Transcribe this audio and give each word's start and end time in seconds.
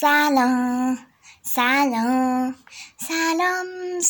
سلام 0.00 0.98
سلام 1.42 2.54
سلام 2.96 4.00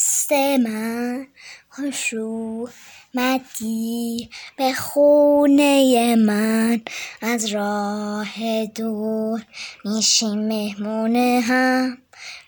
من 0.58 1.26
خوش 1.68 2.14
اومدی 2.14 4.30
به 4.56 4.72
خونه 4.72 6.16
من. 6.16 6.80
از 7.22 7.46
راه 7.46 8.66
دور 8.66 9.40
میشیم 9.84 10.48
مهمونه 10.48 11.40
هم. 11.44 11.98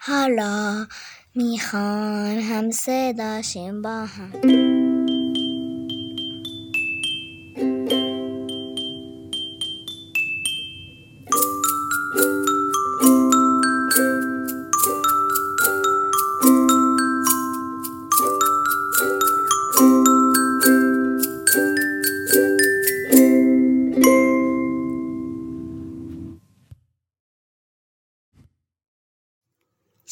حالا 0.01 0.87
می‌خوان 1.35 2.39
هم 2.39 2.71
صداشیم 2.71 3.83
با 3.83 4.05
هم. 4.05 4.90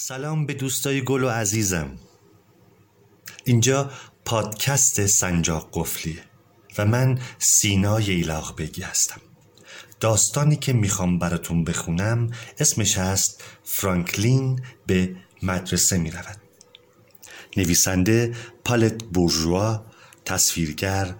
سلام 0.08 0.46
به 0.46 0.54
دوستای 0.54 1.04
گل 1.04 1.24
و 1.24 1.28
عزیزم. 1.28 1.98
اینجا 3.44 3.90
پادکست 4.24 5.06
سنجاق 5.06 5.68
قفلیه 5.72 6.24
و 6.78 6.86
من 6.86 7.18
سینای 7.38 8.10
ایلاق 8.10 8.58
بگی 8.58 8.82
هستم. 8.82 9.20
داستانی 10.00 10.56
که 10.56 10.72
می‌خوام 10.72 11.18
براتون 11.18 11.64
بخونم 11.64 12.30
اسمش 12.58 12.98
هست 12.98 13.44
فرانکلین 13.64 14.62
به 14.86 15.16
مدرسه 15.42 15.98
می‌رود. 15.98 16.36
نویسنده 17.56 18.34
پالت 18.64 19.04
بورژوا 19.04 19.84
تصویرگر 20.24 21.14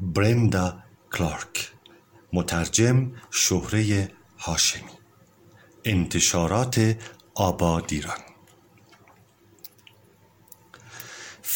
برندا 0.00 0.82
کلارک 1.12 1.72
مترجم 2.32 3.12
شهره 3.30 4.12
هاشمی. 4.38 4.90
انتشارات 5.84 6.96
آبادیران. 7.34 8.29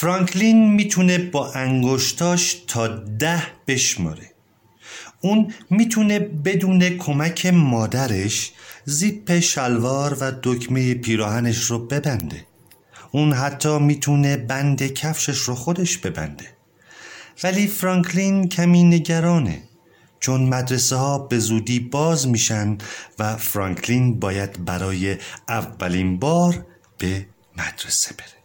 فرانکلین 0.05 0.73
می‌تونه 0.73 1.19
با 1.19 1.53
انگشتاش 1.53 2.63
تا 2.67 2.89
ده 3.19 3.43
بشماره. 3.67 4.31
اون 5.21 5.55
می‌تونه 5.71 6.19
بدون 6.19 6.89
کمک 6.89 7.47
مادرش 7.47 8.53
زیپ 8.85 9.39
شلوار 9.39 10.17
و 10.21 10.33
دکمه 10.43 10.95
پیراهنش 10.95 11.59
رو 11.65 11.87
ببنده. 11.87 12.47
اون 13.13 13.33
حتی 13.33 13.79
می‌تونه 13.79 14.37
بند 14.37 14.83
کفشش 14.83 15.39
رو 15.39 15.55
خودش 15.55 15.99
ببنده. 15.99 16.45
ولی 17.43 17.67
فرانکلین 17.67 18.49
کمی 18.49 18.85
نگرانه 18.85 19.63
چون 20.21 20.43
مدرسه 20.43 20.97
ها 20.97 21.19
به 21.19 21.39
زودی 21.39 21.81
باز 21.81 22.29
میشن 22.29 22.79
و 23.19 23.37
فرانکلین 23.37 24.21
باید 24.21 24.65
برای 24.65 25.17
اولین 25.49 26.19
بار 26.19 26.67
به 26.99 27.27
مدرسه 27.57 28.15
بره. 28.15 28.44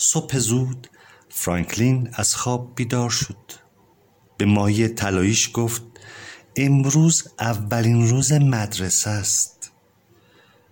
صبح 0.00 0.38
زود 0.38 0.88
فرانکلین 1.28 2.10
از 2.12 2.34
خواب 2.34 2.72
بیدار 2.74 3.10
شد. 3.10 3.36
به 4.36 4.44
ماهی 4.44 4.88
طلاییش 4.88 5.50
گفت 5.54 5.82
امروز 6.56 7.28
اولین 7.40 8.08
روز 8.08 8.32
مدرسه 8.32 9.10
است. 9.10 9.70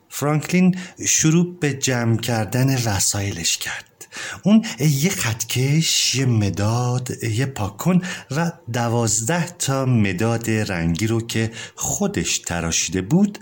فرانکلین 0.08 0.78
شروع 1.06 1.58
به 1.60 1.72
جمع 1.74 2.16
کردن 2.16 2.82
وسایلش 2.84 3.58
کرد. 3.58 4.08
اون 4.42 4.64
یه 4.78 5.10
خطکش 5.10 6.14
یه 6.14 6.26
مداد 6.26 7.24
یه 7.24 7.46
پاکن 7.46 8.02
و 8.30 8.52
دوازده 8.72 9.46
تا 9.46 9.84
مداد 9.84 10.50
رنگی 10.50 11.06
رو 11.06 11.20
که 11.20 11.52
خودش 11.74 12.38
تراشیده 12.38 13.02
بود 13.02 13.38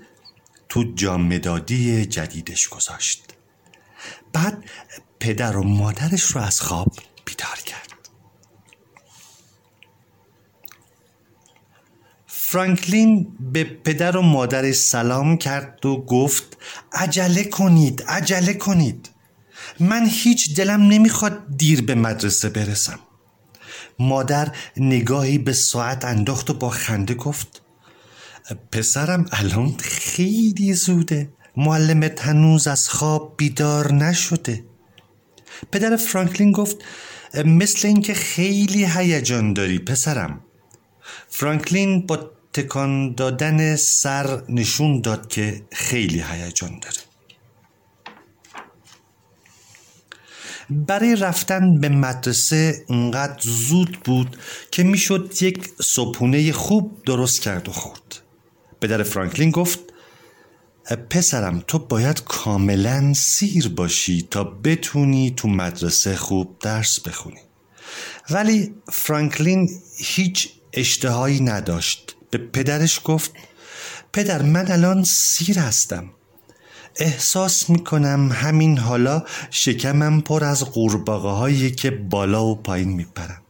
تو 0.69 0.84
جام 0.94 1.34
مدادی 1.34 2.06
جدیدش 2.06 2.69
گذاشت. 2.69 3.25
بعد 4.33 4.65
پدر 5.25 5.57
و 5.57 5.62
مادرش 5.62 6.23
رو 6.23 6.41
از 6.41 6.61
خواب 6.61 6.93
بیدار 7.25 7.59
کرد. 7.67 8.09
فرانکلین 12.27 13.37
به 13.53 13.65
پدر 13.65 14.17
و 14.17 14.23
مادرش 14.23 14.75
سلام 14.75 15.37
کرد 15.37 15.87
و 15.87 15.97
گفت 15.97 16.57
عجله 16.93 17.45
کنید 17.45 18.03
عجله 18.03 18.55
کنید. 18.55 19.11
من 19.81 20.07
هیچ 20.07 20.57
دلم 20.57 20.83
نمی‌خواد 20.89 21.56
دیر 21.56 21.83
به 21.83 21.95
مدرسه 21.95 22.49
برسم. 22.49 22.99
مادر 23.99 24.56
نگاهی 24.77 25.39
به 25.39 25.53
ساعت 25.53 26.05
انداخت 26.05 26.51
و 26.51 26.55
با 26.55 26.71
خنده 26.71 27.15
گفت 27.15 27.62
پسرم 28.73 29.27
الان 29.33 29.77
خیلی 29.79 30.75
زوده. 30.75 31.33
معلمت 31.56 32.21
هنوز 32.27 32.67
از 32.67 32.89
خواب 32.89 33.35
بیدار 33.37 33.93
نشده. 33.93 34.74
پدر 35.72 35.97
فرانکلین 35.97 36.53
گفت 36.53 36.76
مثل 37.44 37.88
اینکه 37.88 38.15
خیلی 38.15 38.84
هیجان 38.84 39.53
داری 39.53 39.78
پسرم. 39.78 40.41
فرانکلین 41.28 42.06
با 42.06 42.31
تکان 42.53 43.15
دادن 43.15 43.76
سر 43.76 44.43
نشون 44.48 45.00
داد 45.00 45.28
که 45.28 45.62
خیلی 45.72 46.25
هیجان 46.31 46.78
داره. 46.78 46.97
برای 50.70 51.16
رفتن 51.16 51.81
به 51.81 51.88
مدرسه 51.88 52.84
اونقدر 52.88 53.38
زود 53.43 53.98
بود 54.04 54.37
که 54.70 54.82
می‌شد 54.82 55.34
یک 55.41 55.70
صبحونه 55.82 56.53
خوب 56.53 57.03
درست 57.06 57.41
کرد 57.41 57.69
و 57.69 57.72
خورد. 57.72 58.20
پدر 58.81 59.03
فرانکلین 59.03 59.50
گفت 59.50 59.78
پسرم 60.93 61.65
تو 61.67 61.78
باید 61.78 62.25
کاملا 62.25 63.12
سیر 63.15 63.69
باشی 63.69 64.28
تا 64.31 64.45
بتونی 64.45 65.31
تو 65.37 65.49
مدرسه 65.49 66.17
خوب 66.17 66.56
درس 66.61 67.00
بخونی. 67.00 67.41
ولی 68.31 68.75
فرانکلین 68.93 69.71
هیچ 69.97 70.50
اشتهایی 70.73 71.41
نداشت. 71.41 72.17
به 72.31 72.39
پدرش 72.39 73.00
گفت 73.05 73.33
پدر 74.12 74.43
من 74.43 74.73
الان 74.73 75.05
سیر 75.05 75.59
هستم. 75.59 76.11
احساس 76.97 77.71
می‌کنم 77.71 78.33
همین 78.33 78.78
حالا 78.78 79.23
شکمم 79.50 80.21
پر 80.21 80.44
از 80.44 80.65
قورباغه 80.65 81.28
هایی 81.28 81.71
که 81.71 81.91
بالا 81.91 82.44
و 82.44 82.55
پایین 82.55 82.89
میپرم. 82.89 83.43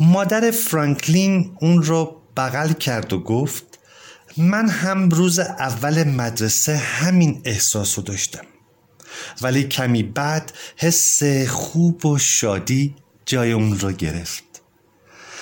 مادر 0.00 0.50
فرانکلین 0.50 1.56
اون 1.60 1.82
رو 1.82 2.20
بغل 2.36 2.72
کرد 2.72 3.12
و 3.12 3.20
گفت 3.20 3.73
من 4.36 4.68
هم 4.68 5.08
روز 5.08 5.38
اول 5.38 6.04
مدرسه 6.04 6.76
همین 6.76 7.42
احساس 7.44 7.98
رو 7.98 8.04
داشتم. 8.04 8.44
ولی 9.42 9.64
کمی 9.64 10.02
بعد 10.02 10.52
حس 10.76 11.22
خوب 11.48 12.06
و 12.06 12.18
شادی 12.18 12.94
جای 13.26 13.52
اون 13.52 13.78
رو 13.78 13.92
گرفت. 13.92 14.44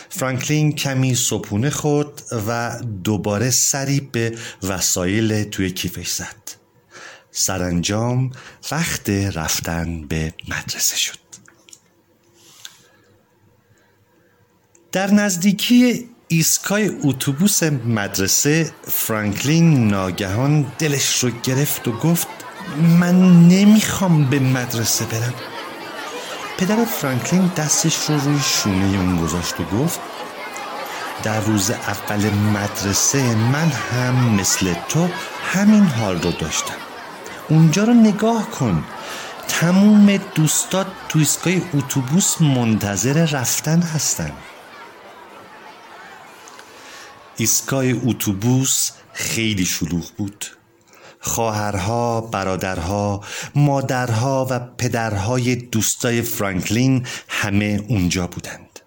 فرانکلین 0.08 0.72
کمی 0.72 1.14
صبحونه 1.14 1.70
خورد 1.70 2.22
و 2.48 2.80
دوباره 3.04 3.50
سری 3.50 4.00
به 4.00 4.38
وسایل 4.62 5.44
توی 5.44 5.70
کیفش 5.70 6.09
زد. 6.10 6.53
سرانجام 7.30 8.30
وقت 8.70 9.10
رفتن 9.10 10.06
به 10.06 10.34
مدرسه 10.48 10.97
شد. 10.97 11.19
در 14.92 15.10
نزدیکی 15.10 16.11
ایستگاه 16.32 16.81
اتوبوس 17.04 17.62
مدرسه 17.62 18.70
فرانکلین 18.88 19.89
ناگهان 19.89 20.66
دلش 20.78 21.18
رو 21.18 21.30
گرفت 21.42 21.89
و 21.89 21.92
گفت 21.92 22.27
من 22.98 23.48
نمی‌خوام 23.48 24.24
به 24.24 24.39
مدرسه 24.39 25.04
برم. 25.04 25.34
پدر 26.59 26.84
فرانکلین 26.84 27.51
دستش 27.56 27.97
رو 28.09 28.21
روی 28.21 28.41
شونه 28.41 28.98
اون 28.98 29.16
گذاشت 29.16 29.60
و 29.60 29.65
گفت 29.65 30.01
در 31.22 31.41
روز 31.41 31.71
اول 31.71 32.30
مدرسه 32.30 33.34
من 33.34 33.68
هم 33.68 34.15
مثل 34.34 34.74
تو 34.89 35.09
همین 35.53 35.84
حال 35.84 36.22
رو 36.22 36.33
داشتم. 36.33 36.74
اونجا 37.48 37.84
رو 37.84 37.95
نگاه 37.95 38.51
کن. 38.51 38.84
تموم 39.48 40.16
دوستات 40.34 40.86
تو 41.09 41.18
ایستگاه 41.18 41.54
اتوبوس 41.74 42.41
منتظر 42.41 43.27
رفتن 43.27 43.83
هستن. 43.83 44.33
ایستگاه 47.36 47.84
اتوبوس 47.84 48.90
خیلی 49.12 49.64
شلوغ 49.64 50.10
بود. 50.16 50.46
خواهرها، 51.20 52.20
برادرها، 52.20 53.20
مادرها 53.54 54.46
و 54.50 54.58
پدرهای 54.58 55.56
دوستای 55.56 56.22
فرانکلین 56.22 57.06
همه 57.28 57.84
اونجا 57.88 58.26
بودند. 58.26 58.80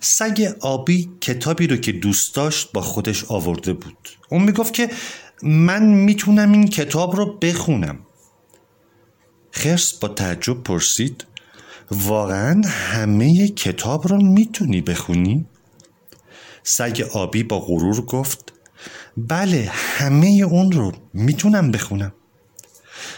سگ 0.00 0.54
آبی 0.60 1.10
کتابی 1.20 1.66
رو 1.66 1.76
که 1.76 1.92
دوست 1.92 2.34
داشت 2.34 2.72
با 2.72 2.80
خودش 2.80 3.24
آورده 3.24 3.72
بود. 3.72 4.08
اون 4.30 4.42
می‌گفت 4.42 4.74
که 4.74 4.90
من 5.42 5.82
می‌تونم 5.82 6.52
این 6.52 6.68
کتاب 6.68 7.16
رو 7.16 7.38
بخونم. 7.38 7.98
خرس 9.50 9.92
با 9.92 10.08
تعجب 10.08 10.62
پرسید 10.62 11.26
واقعا 11.90 12.62
همه 12.68 13.48
کتاب 13.48 14.08
رو 14.08 14.22
می‌تونی 14.22 14.80
بخونی؟ 14.80 15.46
سگ 16.64 17.08
آبی 17.12 17.42
با 17.42 17.60
غرور 17.60 18.00
گفت 18.00 18.52
بله 19.16 19.70
همه 19.72 20.26
اون 20.26 20.72
رو 20.72 20.92
می‌تونم 21.12 21.70
بخونم. 21.70 22.12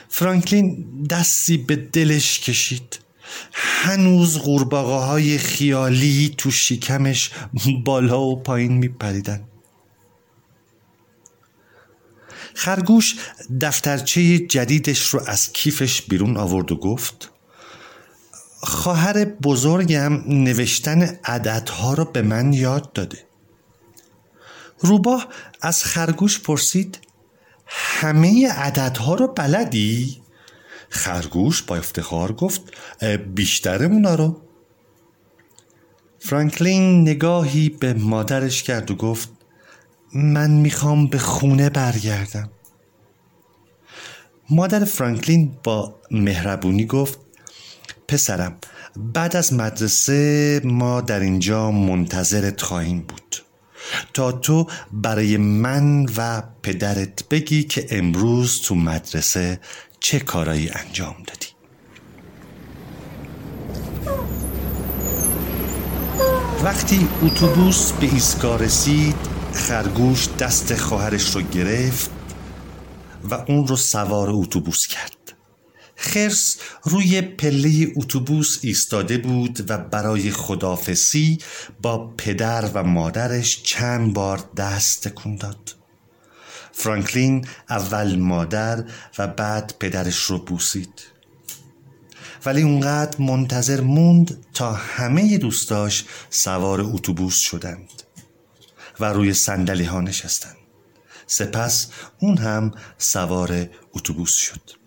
فرانکلین 0.09 0.87
دستی 1.11 1.57
به 1.57 1.77
دلش 1.77 2.41
کشید. 2.41 2.99
هنوز 3.53 4.39
قورباغه 4.39 5.05
های 5.07 5.39
خیالی 5.39 6.35
تو 6.39 6.51
شکمش 6.51 7.31
بالا 7.85 8.21
و 8.21 8.43
پایین 8.43 8.73
میپریدن. 8.73 9.45
خرگوش 12.55 13.15
دفترچه 13.61 14.39
جدیدش 14.39 15.07
رو 15.07 15.21
از 15.27 15.53
کیفش 15.53 16.03
بیرون 16.03 16.37
آورد 16.37 16.73
و 16.73 16.77
گفت 16.77 17.31
خواهر 18.63 19.25
بزرگم 19.25 20.13
نوشتن 20.27 21.19
عددها 21.25 21.95
رو 21.95 22.05
به 22.05 22.23
من 22.23 22.53
یاد 22.53 22.93
داده. 22.93 23.26
روباه 24.79 25.29
از 25.61 25.85
خرگوش 25.85 26.41
پرسید 26.41 26.99
همه 27.67 28.49
عددها 28.53 29.15
رو 29.15 29.29
بلدی؟ 29.29 30.23
خرگوش 30.89 31.63
با 31.63 31.77
افتخار 31.77 32.33
گفت 32.33 32.63
بیشتر 33.35 33.85
اونا 33.85 34.15
رو. 34.15 34.41
فرانکلین 36.19 37.01
نگاهی 37.01 37.69
به 37.69 37.95
مادرش 37.95 38.63
کرد 38.63 38.91
و 38.91 38.95
گفت 38.95 39.29
من 40.15 40.51
می‌خوام 40.51 41.07
به 41.07 41.19
خونه 41.19 41.71
برگردم. 41.71 42.51
مادر 44.51 44.85
فرانکلین 44.85 45.59
با 45.65 46.01
مهربونی 46.11 46.87
گفت 46.87 47.19
پسرم 48.09 48.57
بعد 48.97 49.37
از 49.37 49.53
مدرسه 49.53 50.61
ما 50.65 51.01
در 51.01 51.21
اینجا 51.21 51.71
منتظرت 51.71 52.61
خواهیم 52.63 53.01
بود. 53.01 53.46
تا 54.15 54.33
تو 54.33 54.67
برای 54.93 55.37
من 55.37 56.07
و 56.17 56.43
پدرت 56.63 57.29
بگی 57.29 57.65
که 57.65 57.87
امروز 57.91 58.63
تو 58.63 58.75
مدرسه 58.75 59.61
چه 60.01 60.19
کارایی 60.19 60.71
انجام 60.71 61.17
دادی. 61.27 61.47
وقتی 66.65 67.09
اتوبوس 67.23 67.93
به 67.93 68.07
ایستگاه 68.07 68.59
رسید 68.59 69.17
خرگوش 69.53 70.29
دست 70.39 70.75
خواهرش 70.75 71.35
رو 71.35 71.43
گرفت 71.43 72.11
و 73.31 73.35
اون 73.35 73.67
رو 73.67 73.77
سوار 73.77 74.31
اتوبوس 74.31 74.87
کرد. 74.87 75.16
خرس 76.07 76.57
روی 76.85 77.21
پله 77.21 77.93
اتوبوس 77.97 78.59
ایستاده 78.63 79.19
بود 79.19 79.71
و 79.71 79.79
برای 79.79 80.31
خدافسی 80.31 81.39
با 81.83 82.15
پدر 82.19 82.71
و 82.75 82.83
مادرش 82.83 83.63
چند 83.63 84.13
بار 84.13 84.45
دست 84.57 85.09
تکون 85.09 85.37
داد. 85.37 85.75
فرانکلین 86.73 87.47
اول 87.71 88.17
مادر 88.17 88.85
و 89.19 89.27
بعد 89.27 89.75
پدرش 89.81 90.19
رو 90.19 90.39
بوسید. 90.39 91.03
ولی 92.47 92.63
اونقدر 92.63 93.23
منتظر 93.23 93.81
موند 93.81 94.47
تا 94.55 94.73
همه 94.73 95.39
دوستاش 95.39 96.05
سوار 96.31 96.81
اتوبوس 96.81 97.39
شدند 97.39 98.03
و 99.01 99.05
روی 99.05 99.35
صندلی 99.35 99.85
ها 99.85 100.01
نشستند. 100.01 100.57
سپس 101.27 101.89
اون 102.19 102.39
هم 102.39 102.73
سوار 102.99 103.69
اتوبوس 103.95 104.35
شد. 104.35 104.86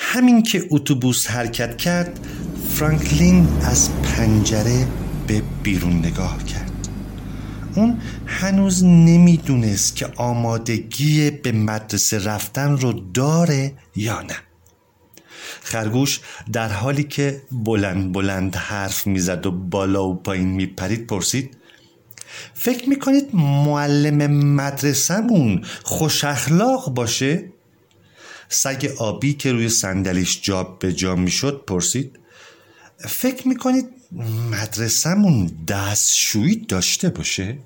همین 0.00 0.42
که 0.42 0.64
اتوبوس 0.70 1.26
حرکت 1.26 1.76
کرد 1.76 2.20
فرانکلین 2.74 3.48
از 3.62 3.90
پنجره 4.02 4.86
به 5.26 5.42
بیرون 5.62 5.98
نگاه 5.98 6.44
کرد 6.44 6.88
اون 7.74 8.00
هنوز 8.26 8.84
نمی‌دونست 8.84 9.96
که 9.96 10.06
آمادگی 10.16 11.30
به 11.30 11.52
مدرسه 11.52 12.24
رفتن 12.24 12.76
رو 12.76 12.92
داره 13.14 13.72
یا 13.96 14.22
نه 14.22 14.36
خرگوش 15.62 16.20
در 16.52 16.68
حالی 16.68 17.04
که 17.04 17.42
بلند 17.52 18.12
بلند 18.12 18.56
حرف 18.56 19.06
می‌زد 19.06 19.46
و 19.46 19.50
بالا 19.50 20.08
و 20.08 20.14
پایین 20.14 20.48
میپرید 20.48 21.06
پرسید 21.06 21.56
فکر 22.54 22.88
می‌کنید 22.88 23.34
معلم 23.34 24.32
مدرسهمون 24.54 25.64
خوش 25.82 26.24
اخلاق 26.24 26.94
باشه؟ 26.94 27.52
سگ 28.48 28.94
آبی 28.98 29.34
که 29.34 29.52
روی 29.52 29.68
صندلیش 29.68 30.40
جا 30.42 30.62
به 30.62 30.92
جا 30.92 31.14
می‌شد 31.16 31.64
پرسید 31.66 32.18
فکر 32.98 33.48
می‌کنید 33.48 33.88
مدرسهمون 34.50 35.46
دستشویی 35.68 36.56
داشته 36.56 37.08
باشه؟ 37.08 37.58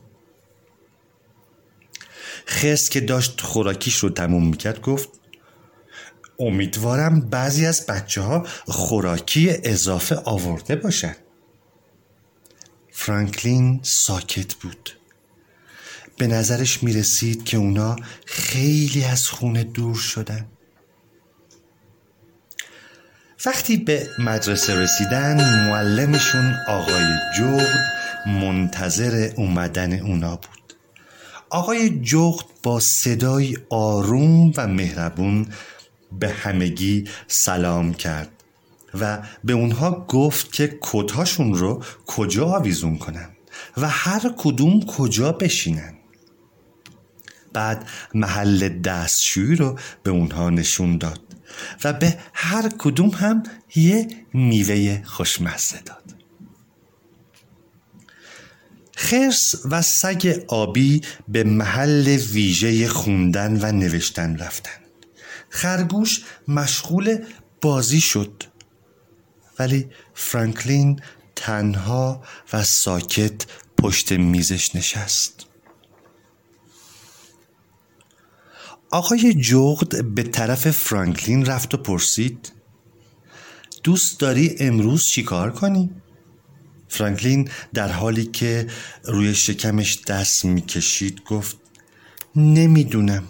خرس 2.47 2.89
که 2.89 3.01
داشت 3.01 3.41
خوراکیش 3.41 3.97
رو 3.97 4.11
تموم 4.11 4.49
می‌کرد 4.49 4.81
گفت 4.81 5.09
امیدوارم 6.39 7.21
بعضی 7.21 7.67
از 7.67 7.87
بچه 7.87 8.21
ها 8.21 8.47
خوراکی 8.67 9.51
اضافه 9.65 10.15
آورده 10.15 10.77
باشن. 10.77 11.17
فرانکلین 12.91 13.81
ساکت 13.83 14.55
بود. 14.55 14.91
به 16.19 16.27
نظرش 16.27 16.83
می 16.83 16.93
رسید 16.93 17.45
که 17.45 17.57
اونا 17.57 17.97
خیلی 18.27 19.05
از 19.05 19.29
خونه 19.29 19.65
دور 19.65 19.97
شدن. 19.97 20.47
وقتی 23.47 23.77
به 23.77 24.09
مدرسه 24.19 24.75
رسیدن 24.75 25.67
معلمشون 25.69 26.55
آقای 26.69 27.05
جغد 27.39 27.93
منتظر 28.27 29.33
اومدن 29.37 30.01
اونا 30.01 30.37
بود. 30.37 30.75
آقای 31.51 32.01
جغد 32.01 32.45
با 32.63 32.81
صدای 32.81 33.57
آروم 33.71 34.53
و 34.57 34.67
مهربون 34.67 35.47
به 36.13 36.29
همگی 36.29 37.05
سلام 37.27 37.95
کرد 37.95 38.31
و 39.01 39.19
به 39.45 39.53
اونها 39.53 40.07
گفت 40.09 40.53
که 40.53 40.79
کدهاشون 40.81 41.55
رو 41.55 41.83
کجا 42.07 42.47
آویزون 42.47 42.99
کنن 42.99 43.29
و 43.77 43.89
هر 43.89 44.35
کدوم 44.37 44.81
کجا 44.81 45.33
بشینن. 45.33 45.95
بعد 47.53 47.89
محل 48.15 48.69
دستشویی 48.69 49.57
رو 49.57 49.79
به 50.03 50.11
اونها 50.11 50.51
نشون 50.51 50.99
داد. 50.99 51.32
و 51.85 51.93
به 51.93 52.19
هر 52.35 52.69
کدوم 52.79 53.09
هم 53.09 53.43
یه 53.75 54.09
میوه 54.33 55.03
خوشمزه 55.05 55.81
داد. 55.81 56.15
خرس 58.97 59.55
و 59.71 59.83
سگ 59.83 60.45
آبی 60.49 61.03
به 61.29 61.45
محل 61.45 62.09
ویژه 62.09 62.89
خوندن 62.89 63.59
و 63.61 63.73
نوشتن 63.73 64.39
رفتند. 64.39 64.83
خرگوش 65.51 66.21
مشغول 66.49 67.25
بازی 67.61 68.01
شد 68.01 68.45
ولی 69.59 69.91
فرانکلین 70.15 71.01
تنها 71.37 72.23
و 72.53 72.65
ساکت 72.65 73.47
پشت 73.79 74.13
میزش 74.13 74.75
نشست. 74.75 75.47
آقای 78.93 79.35
جغد 79.35 80.05
به 80.05 80.23
طرف 80.23 80.71
فرانکلین 80.71 81.47
رفت 81.47 81.75
و 81.75 81.77
پرسید 81.77 82.53
دوست 83.85 84.21
داری 84.21 84.57
امروز 84.61 85.05
چیکار 85.05 85.51
کنی؟ 85.51 85.91
فرانکلین 86.89 87.49
در 87.75 87.89
حالی 87.89 88.25
که 88.25 88.67
روی 89.05 89.35
شکمش 89.35 90.01
دست 90.07 90.45
می‌کشید 90.45 91.23
گفت 91.25 91.57
نمی‌دونم 92.37 93.25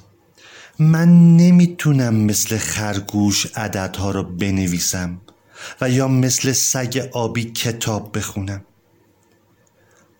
من 0.79 1.37
نمی‌تونم 1.37 2.15
مثل 2.15 2.59
خرگوش 2.59 3.47
عددها 3.47 4.11
رو 4.11 4.23
بنویسم 4.23 5.21
و 5.81 5.91
یا 5.91 6.09
مثل 6.09 6.53
سگ 6.53 7.09
آبی 7.13 7.45
کتاب 7.45 8.19
بخونم 8.19 8.65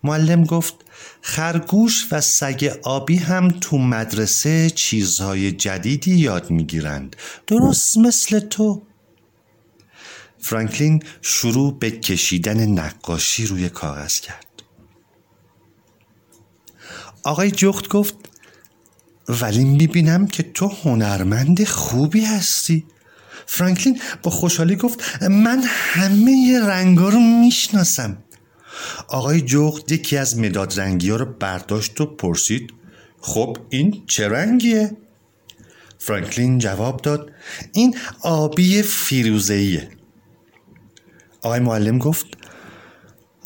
معلم 0.05 0.45
گفت 0.45 0.75
خرگوش 1.21 2.07
و 2.11 2.21
سگ 2.21 2.79
آبی 2.83 3.17
هم 3.17 3.49
تو 3.49 3.79
مدرسه 3.79 4.71
چیزهای 4.71 5.53
جدیدی 5.53 6.15
یاد 6.17 6.51
می‌گیرند. 6.51 7.17
درست 7.47 7.99
مثل 7.99 8.41
تو. 8.41 8.83
فرانکلین 10.39 11.03
شروع 11.23 11.79
به 11.79 11.91
کشیدن 11.91 12.67
نقاشی 12.67 13.47
روی 13.47 13.69
کاغذ 13.69 14.21
کرد. 14.21 14.47
آقای 17.25 17.51
جخت 17.51 17.89
گفت 17.89 18.15
ولی 19.29 19.65
می‌بینم 19.65 20.27
که 20.27 20.43
تو 20.43 20.69
هنرمند 20.69 21.65
خوبی 21.65 22.25
هستی. 22.25 22.87
فرانکلین 23.47 24.01
با 24.23 24.31
خوشحالی 24.31 24.77
گفت 24.77 25.23
من 25.23 25.63
همه 25.67 26.61
رنگا 26.63 27.09
رو 27.09 27.21
می‌شناسم. 27.21 28.19
آقای 29.09 29.41
جغد 29.41 29.93
یکی 29.93 30.17
از 30.17 30.39
مداد 30.39 30.81
رنگی 30.81 31.11
ها 31.11 31.17
رو 31.17 31.25
برداشت 31.25 32.01
و 32.01 32.07
پرسید 32.07 32.73
خب 33.21 33.57
این 33.69 34.03
چه 34.07 34.29
رنگیه؟ 34.29 34.97
فرانکلین 35.99 36.59
جواب 36.59 37.03
داد 37.03 37.31
این 37.73 37.97
آبی 38.21 38.83
فیروزهیه 38.83 39.89
آقای 41.43 41.61
معلم 41.61 41.99
گفت 41.99 42.27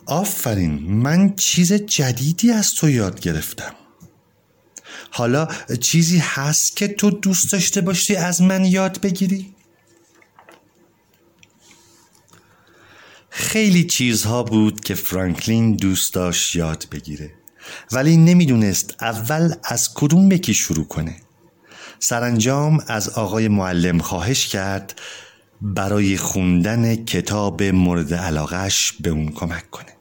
آفرین 0.06 0.72
من 0.72 1.34
چیز 1.36 1.72
جدیدی 1.72 2.50
از 2.50 2.74
تو 2.74 2.90
یاد 2.90 3.20
گرفتم 3.20 3.74
حالا 5.10 5.48
چیزی 5.80 6.18
هست 6.18 6.76
که 6.76 6.88
تو 6.88 7.10
دوست 7.10 7.52
داشته 7.52 7.80
باشی 7.80 8.16
از 8.16 8.42
من 8.42 8.64
یاد 8.64 9.00
بگیری؟ 9.00 9.55
خیلی 13.38 13.84
چیزها 13.84 14.42
بود 14.42 14.80
که 14.80 14.94
فرانکلین 14.94 15.76
دوست 15.76 16.14
داشت 16.14 16.56
یاد 16.56 16.86
بگیره. 16.92 17.30
ولی 17.92 18.16
نمی‌دونست 18.16 18.94
اول 19.00 19.54
از 19.64 19.94
کدوم 19.94 20.32
یکی 20.32 20.54
شروع 20.54 20.84
کنه. 20.88 21.16
سرانجام 21.98 22.84
از 22.86 23.08
آقای 23.08 23.48
معلم 23.48 23.98
خواهش 23.98 24.46
کرد 24.46 25.00
برای 25.62 26.16
خوندن 26.16 27.04
کتاب 27.04 27.62
مورد 27.62 28.14
علاقش 28.14 28.92
به 29.00 29.10
اون 29.10 29.28
کمک 29.28 29.70
کنه. 29.70 29.96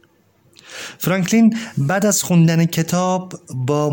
فرانکلین 0.97 1.57
بعد 1.77 2.05
از 2.05 2.23
خوندن 2.23 2.65
کتاب 2.65 3.33
با 3.49 3.89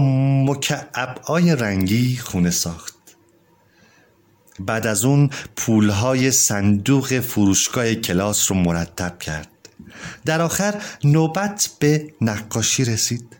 مکعبهای 0.47 1.57
رنگی 1.57 2.17
خونه 2.17 2.51
ساخت. 2.51 2.92
بعد 4.67 4.87
از 4.87 5.05
اون 5.05 5.31
پولهای 5.57 6.31
صندوق 6.31 7.21
فروشگاه 7.21 7.95
کلاس 7.95 8.51
رو 8.51 8.57
مرتب 8.57 9.19
کرد. 9.19 9.49
در 10.25 10.43
آخر 10.43 10.83
نوبت 11.05 11.71
به 11.79 12.15
نقاشی 12.21 12.85
رسید. 12.85 13.37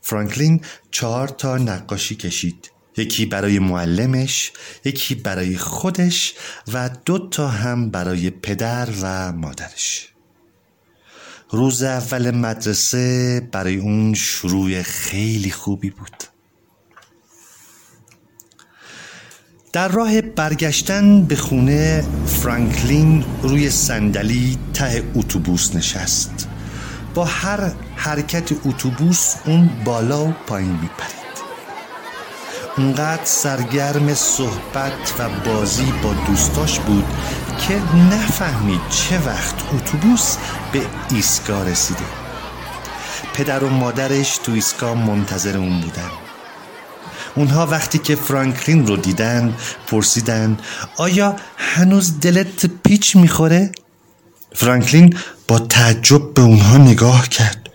فرانکلین 0.00 0.60
چهار 0.90 1.28
تا 1.28 1.56
نقاشی 1.56 2.14
کشید. 2.14 2.70
یکی 2.96 3.26
برای 3.26 3.58
معلمش 3.58 4.52
یکی 4.84 5.14
برای 5.14 5.56
خودش 5.56 6.34
و 6.72 6.90
دو 7.04 7.28
تا 7.28 7.48
هم 7.48 7.90
برای 7.90 8.30
پدر 8.30 8.88
و 9.02 9.32
مادرش. 9.32 10.08
روز 11.50 11.82
اول 11.82 12.30
مدرسه 12.30 13.48
برای 13.52 13.76
اون 13.76 14.14
شروع 14.14 14.82
خیلی 14.82 15.50
خوبی 15.50 15.90
بود. 15.90 16.31
در 19.72 19.88
راه 19.88 20.20
برگشتن 20.20 21.24
به 21.24 21.36
خونه 21.36 22.04
فرانکلین 22.26 23.24
روی 23.42 23.70
صندلی 23.70 24.58
ته 24.74 25.02
اتوبوس 25.14 25.76
نشست. 25.76 26.48
با 27.14 27.24
هر 27.24 27.72
حرکت 27.96 28.52
اتوبوس 28.66 29.34
اون 29.46 29.70
بالا 29.84 30.24
و 30.24 30.34
پایین 30.46 30.70
میپرید. 30.70 31.22
اونقدر 32.78 33.24
سرگرم 33.24 34.14
صحبت 34.14 35.14
و 35.18 35.28
بازی 35.46 35.92
با 36.02 36.14
دوستاش 36.26 36.78
بود 36.78 37.04
که 37.68 37.74
نفهمید 37.96 38.80
چه 38.90 39.18
وقت 39.26 39.74
اتوبوس 39.74 40.36
به 40.72 40.80
ایستگاه 41.10 41.68
رسیده. 41.68 42.04
پدر 43.34 43.64
و 43.64 43.68
مادرش 43.68 44.38
تو 44.38 44.52
ایستگاه 44.52 44.94
منتظر 44.94 45.56
اون 45.56 45.80
بودن. 45.80 46.21
اونها 47.34 47.66
وقتی 47.66 47.98
که 47.98 48.14
فرانکلین 48.14 48.86
رو 48.86 48.96
دیدن 48.96 49.54
پرسیدن 49.86 50.58
آیا 50.96 51.36
هنوز 51.56 52.20
دلت 52.20 52.66
پیچ 52.66 53.16
می‌خوره؟ 53.16 53.72
فرانکلین 54.54 55.16
با 55.48 55.58
تعجب 55.58 56.34
به 56.34 56.42
اونها 56.42 56.78
نگاه 56.78 57.28
کرد 57.28 57.68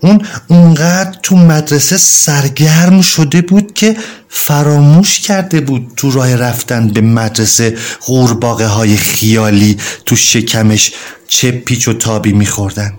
اون 0.00 0.26
اونقدر 0.48 1.18
تو 1.22 1.36
مدرسه 1.36 1.96
سرگرم 1.96 3.00
شده 3.00 3.42
بود 3.42 3.74
که 3.74 3.96
فراموش 4.28 5.20
کرده 5.20 5.60
بود 5.60 5.92
تو 5.96 6.10
راه 6.10 6.36
رفتن 6.36 6.88
به 6.88 7.00
مدرسه 7.00 7.78
غورباغه 8.06 8.66
های 8.66 8.96
خیالی 8.96 9.78
تو 10.06 10.16
شکمش 10.16 10.92
چه 11.28 11.50
پیچ 11.50 11.88
و 11.88 11.92
تابی 11.92 12.32
میخوردن 12.32 12.92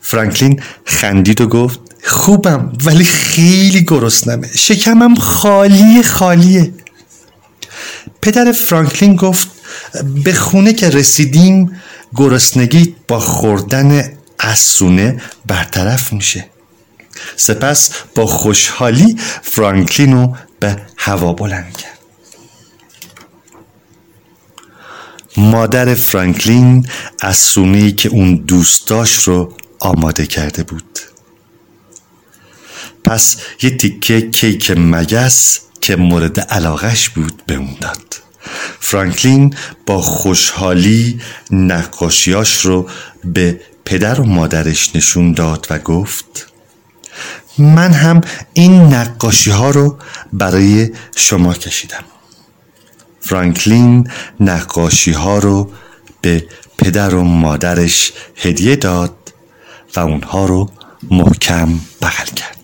فرانکلین 0.00 0.62
خندید 0.84 1.40
و 1.40 1.48
گفت 1.48 1.87
خوبم 2.08 2.72
ولی 2.84 3.04
خیلی 3.04 3.84
گرسنمه. 3.84 4.48
شکمم 4.54 5.14
خالی 5.14 6.02
خالیه. 6.02 6.72
پدر 8.22 8.52
فرانکلین 8.52 9.16
گفت 9.16 9.48
به 10.24 10.32
خونه 10.32 10.72
که 10.72 10.90
رسیدیم 10.90 11.80
گرسنگی 12.14 12.94
با 13.08 13.20
خوردن 13.20 14.12
اسونه 14.40 15.22
برطرف 15.46 16.12
میشه. 16.12 16.44
سپس 17.36 17.90
با 18.14 18.26
خوشحالی 18.26 19.16
فرانکلین 19.42 20.12
رو 20.12 20.36
به 20.60 20.76
هوا 20.96 21.32
بلند 21.32 21.76
کرد. 21.76 21.98
مادر 25.36 25.94
فرانکلین 25.94 26.88
اسونه 27.20 27.92
که 27.92 28.08
اون 28.08 28.34
دوست 28.34 28.88
داشت 28.88 29.22
رو 29.22 29.52
آماده 29.80 30.26
کرده 30.26 30.62
بود. 30.62 30.97
پس 33.08 33.36
یه 33.62 33.70
تیکه 33.70 34.20
کیک 34.20 34.72
مگس 34.76 35.60
که 35.80 35.96
مورد 35.96 36.40
علاقش 36.40 37.08
بود 37.08 37.42
به 37.46 37.54
اون 37.54 37.76
داد. 37.80 38.14
فرانکلین 38.80 39.54
با 39.86 40.02
خوشحالی 40.02 41.20
نقاشیاش 41.50 42.60
رو 42.60 42.88
به 43.24 43.60
پدر 43.84 44.20
و 44.20 44.24
مادرش 44.24 44.96
نشون 44.96 45.32
داد 45.32 45.66
و 45.70 45.78
گفت 45.78 46.52
من 47.58 47.92
هم 47.92 48.20
این 48.52 48.82
نقاشی 48.82 49.50
ها 49.50 49.70
رو 49.70 49.98
برای 50.32 50.90
شما 51.16 51.54
کشیدم. 51.54 52.04
فرانکلین 53.20 54.10
نقاشی 54.40 55.12
ها 55.12 55.38
رو 55.38 55.70
به 56.20 56.46
پدر 56.78 57.14
و 57.14 57.22
مادرش 57.22 58.12
هدیه 58.36 58.76
داد 58.76 59.16
و 59.96 60.00
اونها 60.00 60.46
رو 60.46 60.70
محکم 61.10 61.68
بغل 62.02 62.26
کرد. 62.36 62.57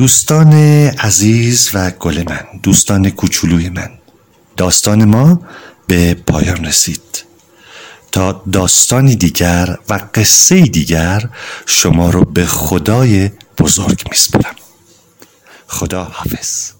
دوستان 0.00 0.52
عزیز 0.98 1.70
و 1.74 1.90
گل 1.90 2.22
من 2.28 2.40
دوستان 2.62 3.10
کوچولوی 3.10 3.68
من 3.68 3.90
داستان 4.56 5.04
ما 5.04 5.40
به 5.86 6.14
پایان 6.14 6.64
رسید. 6.64 7.24
تا 8.12 8.42
داستانی 8.52 9.16
دیگر 9.16 9.76
و 9.88 10.00
قصه 10.14 10.60
دیگر 10.60 11.28
شما 11.66 12.10
رو 12.10 12.24
به 12.24 12.46
خدای 12.46 13.30
بزرگ 13.58 14.02
میسپرم 14.10 14.56
خدا 15.66 16.04
حافظ 16.04 16.70